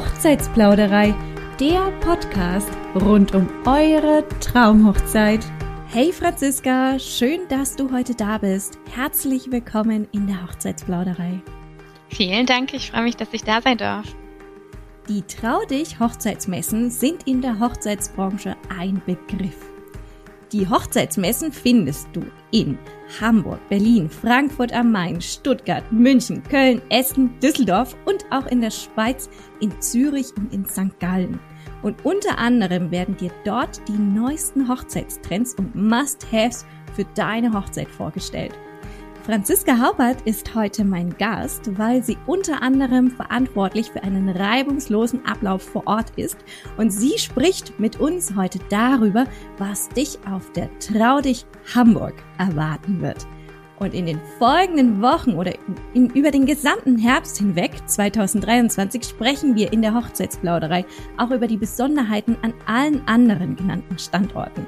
[0.00, 1.14] Hochzeitsplauderei,
[1.60, 5.44] der Podcast rund um eure Traumhochzeit.
[5.88, 8.78] Hey Franziska, schön, dass du heute da bist.
[8.94, 11.42] Herzlich willkommen in der Hochzeitsplauderei.
[12.08, 14.06] Vielen Dank, ich freue mich, dass ich da sein darf.
[15.06, 19.70] Die Trau dich Hochzeitsmessen sind in der Hochzeitsbranche ein Begriff.
[20.50, 22.22] Die Hochzeitsmessen findest du
[22.52, 22.78] in
[23.20, 29.28] Hamburg, Berlin, Frankfurt am Main, Stuttgart, München, Köln, Essen, Düsseldorf und auch in der Schweiz,
[29.60, 30.98] in Zürich und in St.
[30.98, 31.40] Gallen.
[31.82, 38.52] Und unter anderem werden dir dort die neuesten Hochzeitstrends und Must-Haves für deine Hochzeit vorgestellt.
[39.24, 45.62] Franziska Haubert ist heute mein Gast, weil sie unter anderem verantwortlich für einen reibungslosen Ablauf
[45.62, 46.38] vor Ort ist
[46.78, 49.26] und sie spricht mit uns heute darüber,
[49.58, 51.44] was dich auf der Trau dich
[51.74, 53.26] Hamburg erwarten wird.
[53.80, 55.54] Und in den folgenden Wochen oder
[55.94, 60.84] in, über den gesamten Herbst hinweg 2023 sprechen wir in der Hochzeitsplauderei
[61.16, 64.66] auch über die Besonderheiten an allen anderen genannten Standorten.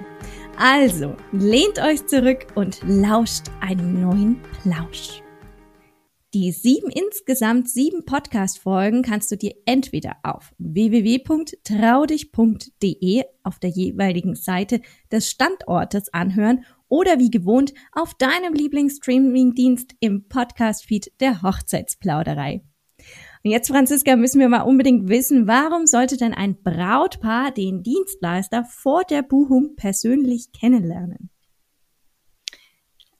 [0.57, 5.23] Also, lehnt euch zurück und lauscht einem neuen Plausch.
[6.35, 14.81] Die sieben insgesamt sieben Podcast-Folgen kannst du dir entweder auf www.traudich.de auf der jeweiligen Seite
[15.11, 22.61] des Standortes anhören oder wie gewohnt auf deinem Lieblingsstreaming-Dienst im Podcast-Feed der Hochzeitsplauderei.
[23.43, 28.67] Und jetzt, Franziska, müssen wir mal unbedingt wissen, warum sollte denn ein Brautpaar den Dienstleister
[28.67, 31.31] vor der Buchung persönlich kennenlernen?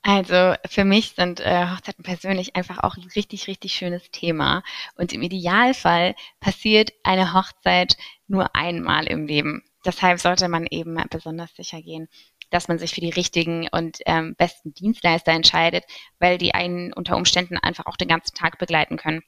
[0.03, 4.61] Also für mich sind äh, Hochzeiten persönlich einfach auch ein richtig, richtig schönes Thema.
[4.97, 9.63] Und im Idealfall passiert eine Hochzeit nur einmal im Leben.
[9.85, 12.07] Deshalb sollte man eben besonders sicher gehen,
[12.53, 15.85] dass man sich für die richtigen und ähm, besten Dienstleister entscheidet,
[16.19, 19.23] weil die einen unter Umständen einfach auch den ganzen Tag begleiten können.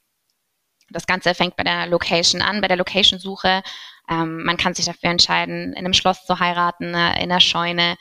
[0.90, 3.62] Das Ganze fängt bei der Location an, bei der Location-Suche.
[4.08, 7.96] Ähm, man kann sich dafür entscheiden, in einem Schloss zu heiraten, äh, in der Scheune,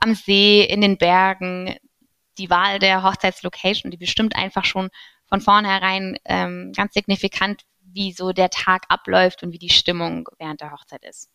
[0.00, 1.76] am See, in den Bergen.
[2.36, 4.90] Die Wahl der Hochzeitslocation, die bestimmt einfach schon
[5.26, 10.60] von vornherein ähm, ganz signifikant, wie so der Tag abläuft und wie die Stimmung während
[10.60, 11.30] der Hochzeit ist.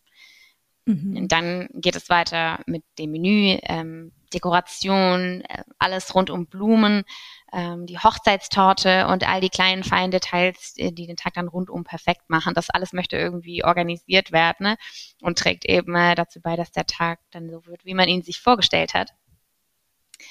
[0.90, 1.16] Mhm.
[1.16, 7.04] Und dann geht es weiter mit dem Menü, ähm, Dekoration, äh, alles rund um Blumen,
[7.52, 11.84] ähm, die Hochzeitstorte und all die kleinen feinen Details, äh, die den Tag dann rundum
[11.84, 12.54] perfekt machen.
[12.54, 14.76] Das alles möchte irgendwie organisiert werden ne?
[15.20, 18.22] und trägt eben äh, dazu bei, dass der Tag dann so wird, wie man ihn
[18.22, 19.10] sich vorgestellt hat.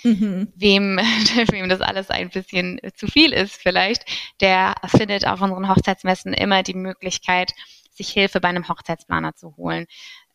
[0.03, 0.51] Mhm.
[0.55, 0.97] Wem,
[1.51, 4.05] wem das alles ein bisschen zu viel ist vielleicht,
[4.39, 7.53] der findet auf unseren Hochzeitsmessen immer die Möglichkeit,
[7.91, 9.85] sich Hilfe bei einem Hochzeitsplaner zu holen.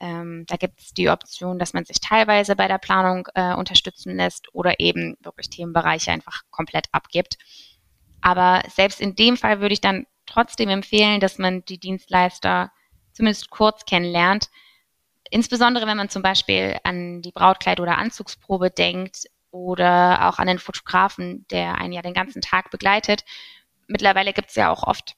[0.05, 4.15] Ähm, da gibt es die Option, dass man sich teilweise bei der Planung äh, unterstützen
[4.15, 7.39] lässt oder eben wirklich Themenbereiche einfach komplett abgibt.
[8.21, 12.71] Aber selbst in dem Fall würde ich dann trotzdem empfehlen, dass man die Dienstleister
[13.13, 14.51] zumindest kurz kennenlernt.
[15.31, 20.59] Insbesondere wenn man zum Beispiel an die Brautkleid- oder Anzugsprobe denkt oder auch an den
[20.59, 23.25] Fotografen, der einen ja den ganzen Tag begleitet.
[23.87, 25.17] Mittlerweile gibt es ja auch oft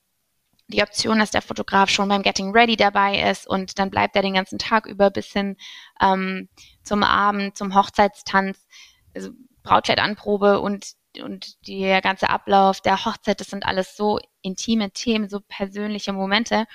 [0.68, 4.22] die Option, dass der Fotograf schon beim Getting Ready dabei ist und dann bleibt er
[4.22, 5.56] den ganzen Tag über bis hin
[6.00, 6.48] ähm,
[6.82, 8.66] zum Abend, zum Hochzeitstanz,
[9.14, 9.30] also
[9.62, 15.40] Brautkleidanprobe und und der ganze Ablauf der Hochzeit, das sind alles so intime Themen, so
[15.40, 16.66] persönliche Momente.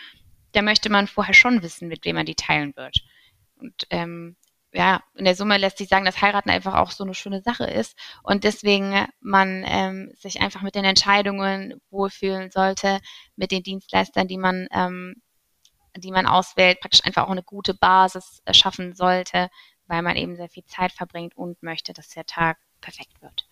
[0.53, 3.01] Da möchte man vorher schon wissen, mit wem man die teilen wird.
[3.55, 4.35] Und ähm,
[4.73, 7.65] ja, in der Summe lässt sich sagen, dass Heiraten einfach auch so eine schöne Sache
[7.65, 12.99] ist und deswegen man ähm, sich einfach mit den Entscheidungen wohlfühlen sollte,
[13.35, 15.15] mit den Dienstleistern, die man, ähm,
[15.97, 19.49] die man auswählt, praktisch einfach auch eine gute Basis schaffen sollte,
[19.87, 23.45] weil man eben sehr viel Zeit verbringt und möchte, dass der Tag perfekt wird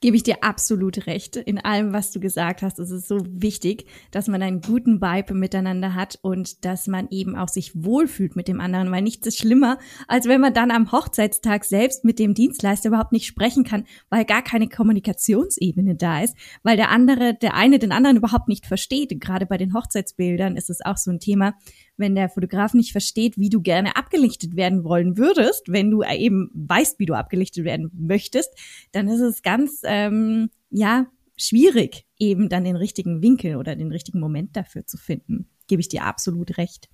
[0.00, 2.78] gebe ich dir absolut recht in allem, was du gesagt hast.
[2.78, 7.36] Es ist so wichtig, dass man einen guten Vibe miteinander hat und dass man eben
[7.36, 10.92] auch sich wohlfühlt mit dem anderen, weil nichts ist schlimmer, als wenn man dann am
[10.92, 16.36] Hochzeitstag selbst mit dem Dienstleister überhaupt nicht sprechen kann, weil gar keine Kommunikationsebene da ist,
[16.62, 19.20] weil der andere, der eine den anderen überhaupt nicht versteht.
[19.20, 21.54] Gerade bei den Hochzeitsbildern ist es auch so ein Thema,
[21.98, 26.50] wenn der Fotograf nicht versteht, wie du gerne abgelichtet werden wollen würdest, wenn du eben
[26.54, 28.50] weißt, wie du abgelichtet werden möchtest,
[28.92, 31.06] dann ist es ganz, ähm, ja,
[31.36, 35.48] schwierig, eben dann den richtigen Winkel oder den richtigen Moment dafür zu finden.
[35.66, 36.88] Gebe ich dir absolut recht.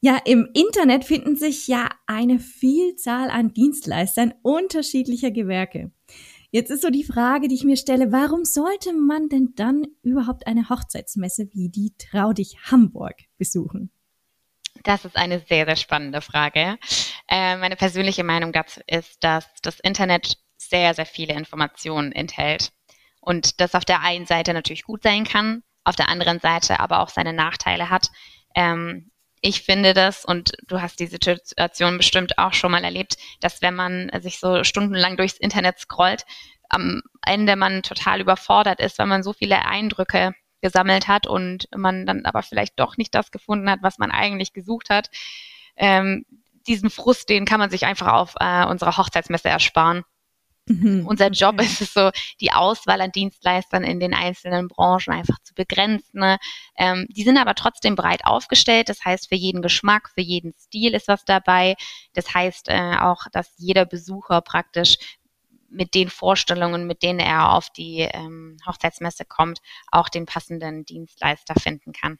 [0.00, 5.92] Ja, im Internet finden sich ja eine Vielzahl an Dienstleistern unterschiedlicher Gewerke.
[6.50, 10.46] Jetzt ist so die Frage, die ich mir stelle, warum sollte man denn dann überhaupt
[10.46, 13.90] eine Hochzeitsmesse wie die Trau dich Hamburg besuchen?
[14.84, 16.78] Das ist eine sehr, sehr spannende Frage.
[17.28, 22.72] Äh, meine persönliche Meinung dazu ist, dass das Internet sehr, sehr viele Informationen enthält.
[23.20, 27.00] Und das auf der einen Seite natürlich gut sein kann, auf der anderen Seite aber
[27.00, 28.10] auch seine Nachteile hat.
[28.54, 29.10] Ähm,
[29.40, 33.74] ich finde das, und du hast die Situation bestimmt auch schon mal erlebt, dass wenn
[33.74, 36.24] man sich so stundenlang durchs Internet scrollt,
[36.68, 42.04] am Ende man total überfordert ist, weil man so viele Eindrücke gesammelt hat und man
[42.04, 45.08] dann aber vielleicht doch nicht das gefunden hat, was man eigentlich gesucht hat.
[45.76, 46.26] Ähm,
[46.66, 50.04] diesen Frust, den kann man sich einfach auf äh, unserer Hochzeitsmesse ersparen.
[50.68, 51.06] Mhm.
[51.06, 51.66] Unser Job okay.
[51.66, 52.10] ist es so,
[52.40, 56.20] die Auswahl an Dienstleistern in den einzelnen Branchen einfach zu begrenzen.
[56.20, 56.38] Ne?
[56.76, 58.88] Ähm, die sind aber trotzdem breit aufgestellt.
[58.88, 61.74] Das heißt, für jeden Geschmack, für jeden Stil ist was dabei.
[62.12, 64.96] Das heißt äh, auch, dass jeder Besucher praktisch
[65.70, 69.60] mit den Vorstellungen, mit denen er auf die ähm, Hochzeitsmesse kommt,
[69.90, 72.18] auch den passenden Dienstleister finden kann.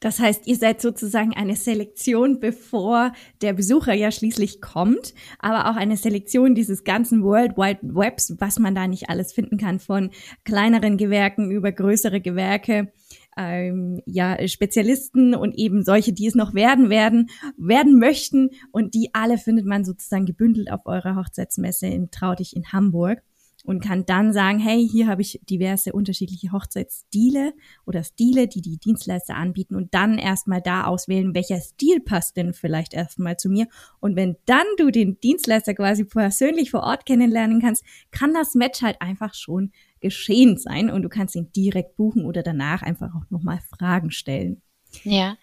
[0.00, 5.76] Das heißt, ihr seid sozusagen eine Selektion, bevor der Besucher ja schließlich kommt, aber auch
[5.76, 10.10] eine Selektion dieses ganzen World Wide Webs, was man da nicht alles finden kann, von
[10.44, 12.92] kleineren Gewerken über größere Gewerke,
[13.38, 18.50] ähm, ja, Spezialisten und eben solche, die es noch werden werden, werden möchten.
[18.72, 23.22] Und die alle findet man sozusagen gebündelt auf eurer Hochzeitsmesse in Traudig in Hamburg
[23.66, 27.52] und kann dann sagen, hey, hier habe ich diverse unterschiedliche Hochzeitsstile
[27.84, 32.54] oder Stile, die die Dienstleister anbieten und dann erstmal da auswählen, welcher Stil passt denn
[32.54, 33.66] vielleicht erstmal zu mir.
[33.98, 38.82] Und wenn dann du den Dienstleister quasi persönlich vor Ort kennenlernen kannst, kann das Match
[38.82, 43.28] halt einfach schon geschehen sein und du kannst ihn direkt buchen oder danach einfach auch
[43.30, 44.62] nochmal Fragen stellen.
[45.02, 45.36] Ja,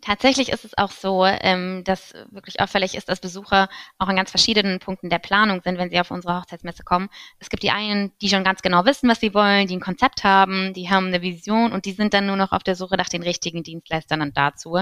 [0.00, 4.30] Tatsächlich ist es auch so, ähm, dass wirklich auffällig ist, dass Besucher auch an ganz
[4.30, 7.08] verschiedenen Punkten der Planung sind, wenn sie auf unsere Hochzeitsmesse kommen.
[7.40, 10.22] Es gibt die einen, die schon ganz genau wissen, was sie wollen, die ein Konzept
[10.22, 13.08] haben, die haben eine Vision und die sind dann nur noch auf der Suche nach
[13.08, 14.78] den richtigen Dienstleistern und dazu.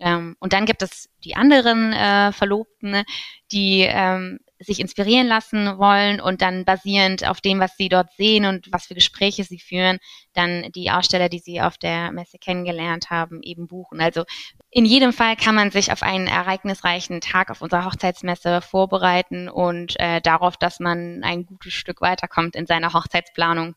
[0.00, 3.04] Ähm, und dann gibt es die anderen äh, Verlobten,
[3.52, 8.44] die ähm, sich inspirieren lassen wollen und dann basierend auf dem, was sie dort sehen
[8.44, 9.98] und was für Gespräche sie führen,
[10.34, 14.00] dann die Aussteller, die sie auf der Messe kennengelernt haben, eben buchen.
[14.00, 14.24] Also
[14.70, 19.98] in jedem Fall kann man sich auf einen ereignisreichen Tag auf unserer Hochzeitsmesse vorbereiten und
[19.98, 23.74] äh, darauf, dass man ein gutes Stück weiterkommt in seiner Hochzeitsplanung.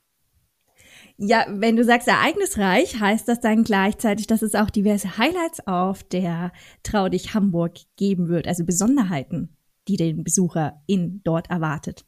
[1.18, 6.04] Ja, wenn du sagst ereignisreich, heißt das dann gleichzeitig, dass es auch diverse Highlights auf
[6.04, 6.52] der
[6.82, 9.56] Trau dich Hamburg geben wird, also Besonderheiten
[9.88, 12.06] die den Besucher in dort erwartet.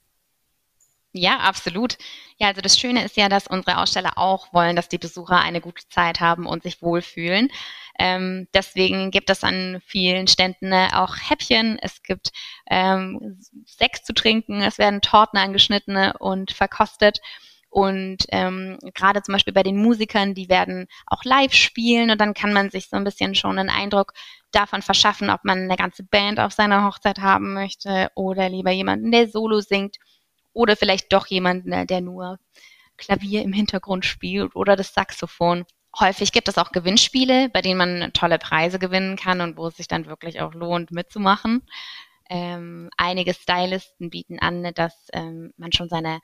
[1.17, 1.97] Ja, absolut.
[2.37, 5.61] Ja, also das Schöne ist ja, dass unsere Aussteller auch wollen, dass die Besucher eine
[5.61, 7.49] gute Zeit haben und sich wohlfühlen.
[7.97, 11.79] Ähm, deswegen gibt es an vielen Ständen äh, auch Häppchen.
[11.81, 12.31] Es gibt
[12.69, 17.21] ähm, Sekt zu trinken, es werden Torten angeschnitten und verkostet.
[17.75, 22.33] Und ähm, gerade zum Beispiel bei den Musikern, die werden auch live spielen und dann
[22.33, 24.13] kann man sich so ein bisschen schon einen Eindruck
[24.53, 29.11] davon verschaffen, ob man eine ganze Band auf seiner Hochzeit haben möchte oder lieber jemanden,
[29.11, 29.97] der Solo singt
[30.53, 32.39] oder vielleicht doch jemanden, der nur
[32.95, 35.65] Klavier im Hintergrund spielt oder das Saxophon.
[35.99, 39.75] Häufig gibt es auch Gewinnspiele, bei denen man tolle Preise gewinnen kann und wo es
[39.75, 41.61] sich dann wirklich auch lohnt, mitzumachen.
[42.29, 46.21] Ähm, einige Stylisten bieten an, dass ähm, man schon seine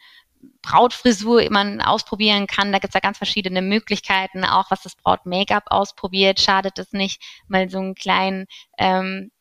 [0.61, 2.71] Brautfrisur man ausprobieren kann.
[2.71, 6.39] Da gibt's ja ganz verschiedene Möglichkeiten, auch was das Braut-Make-up ausprobiert.
[6.39, 8.45] Schadet es nicht, mal so einen kleinen
[8.77, 9.31] ähm,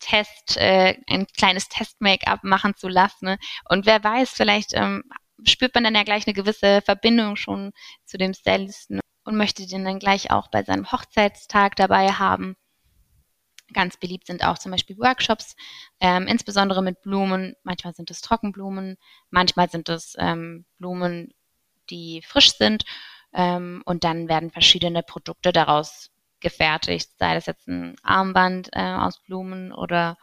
[0.00, 3.26] Test, äh, ein kleines Test-Make-up machen zu lassen.
[3.26, 3.38] Ne?
[3.68, 5.04] Und wer weiß, vielleicht ähm,
[5.44, 7.72] spürt man dann ja gleich eine gewisse Verbindung schon
[8.04, 12.56] zu dem Stylisten und möchte den dann gleich auch bei seinem Hochzeitstag dabei haben.
[13.72, 15.54] Ganz beliebt sind auch zum Beispiel Workshops,
[16.00, 17.54] ähm, insbesondere mit Blumen.
[17.62, 18.96] Manchmal sind es Trockenblumen,
[19.30, 21.34] manchmal sind es ähm, Blumen,
[21.90, 22.84] die frisch sind.
[23.34, 26.10] Ähm, und dann werden verschiedene Produkte daraus
[26.40, 30.16] gefertigt, sei das jetzt ein Armband äh, aus Blumen oder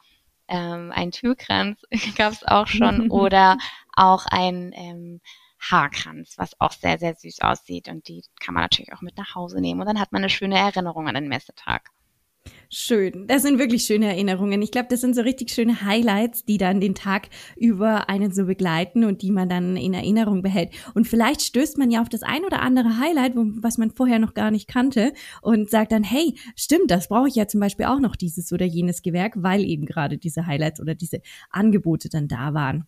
[0.47, 1.81] ähm, ein Türkranz,
[2.17, 3.57] gab es auch schon, oder
[3.95, 5.21] auch ein ähm,
[5.59, 7.87] Haarkranz, was auch sehr, sehr süß aussieht.
[7.87, 9.81] Und die kann man natürlich auch mit nach Hause nehmen.
[9.81, 11.89] Und dann hat man eine schöne Erinnerung an den Messetag.
[12.69, 13.25] Schön.
[13.27, 14.61] Das sind wirklich schöne Erinnerungen.
[14.61, 18.45] Ich glaube, das sind so richtig schöne Highlights, die dann den Tag über einen so
[18.45, 20.71] begleiten und die man dann in Erinnerung behält.
[20.93, 24.33] Und vielleicht stößt man ja auf das ein oder andere Highlight, was man vorher noch
[24.33, 27.99] gar nicht kannte und sagt dann, hey, stimmt, das brauche ich ja zum Beispiel auch
[27.99, 31.21] noch dieses oder jenes Gewerk, weil eben gerade diese Highlights oder diese
[31.51, 32.85] Angebote dann da waren.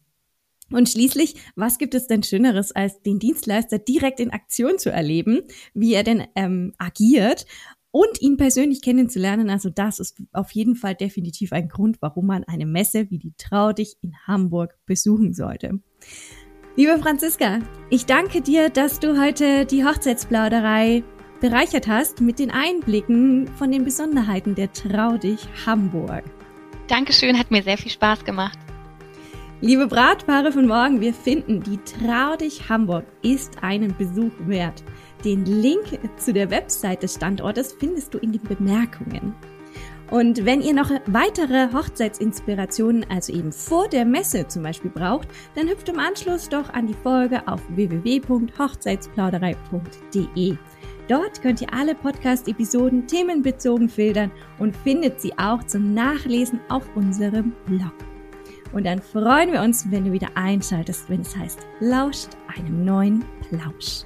[0.69, 5.43] Und schließlich, was gibt es denn Schöneres, als den Dienstleister direkt in Aktion zu erleben,
[5.73, 7.45] wie er denn ähm, agiert
[7.91, 9.49] und ihn persönlich kennenzulernen.
[9.49, 13.33] Also das ist auf jeden Fall definitiv ein Grund, warum man eine Messe wie die
[13.37, 15.79] Trau dich in Hamburg besuchen sollte.
[16.75, 21.03] Liebe Franziska, ich danke dir, dass du heute die Hochzeitsplauderei
[21.41, 26.23] bereichert hast mit den Einblicken von den Besonderheiten der Trau dich Hamburg.
[26.87, 28.57] Dankeschön, hat mir sehr viel Spaß gemacht.
[29.59, 34.83] Liebe Bratpaare von morgen, wir finden, die Trau dich Hamburg ist einen Besuch wert.
[35.23, 39.35] Den Link zu der Website des Standortes findest du in den Bemerkungen.
[40.09, 45.67] Und wenn ihr noch weitere Hochzeitsinspirationen, also eben vor der Messe zum Beispiel braucht, dann
[45.67, 50.55] hüpft im Anschluss doch an die Folge auf www.hochzeitsplauderei.de.
[51.09, 57.51] Dort könnt ihr alle Podcast-Episoden themenbezogen filtern und findet sie auch zum Nachlesen auf unserem
[57.65, 57.91] Blog.
[58.73, 63.23] Und dann freuen wir uns, wenn du wieder einschaltest, wenn es heißt, lauscht einem neuen
[63.49, 64.03] Plausch.